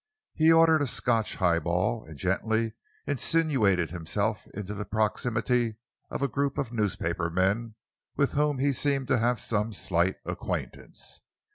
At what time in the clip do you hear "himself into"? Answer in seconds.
3.91-4.73